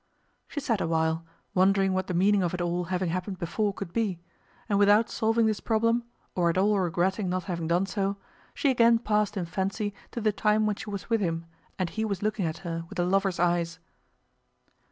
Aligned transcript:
She 0.47 0.59
sat 0.59 0.81
awhile, 0.81 1.23
wondering 1.53 1.93
what 1.93 2.07
the 2.07 2.15
meaning 2.15 2.41
of 2.41 2.55
it 2.55 2.59
all 2.61 2.85
having 2.85 3.09
happened 3.11 3.37
before 3.37 3.71
could 3.71 3.93
be, 3.93 4.19
and 4.67 4.79
without 4.79 5.11
solving 5.11 5.45
this 5.45 5.59
problem, 5.59 6.05
or 6.33 6.49
at 6.49 6.57
all 6.57 6.79
regretting 6.79 7.29
not 7.29 7.43
having 7.43 7.67
done 7.67 7.85
so, 7.85 8.17
she 8.55 8.71
again 8.71 8.97
passed 8.97 9.37
in 9.37 9.45
fancy 9.45 9.93
to 10.09 10.19
the 10.19 10.31
time 10.31 10.65
when 10.65 10.75
she 10.75 10.89
was 10.89 11.11
with 11.11 11.21
him 11.21 11.45
and 11.77 11.91
he 11.91 12.03
was 12.03 12.23
looking 12.23 12.47
at 12.47 12.57
her 12.65 12.83
with 12.89 12.97
a 12.97 13.05
lover's 13.05 13.39
eyes. 13.39 13.77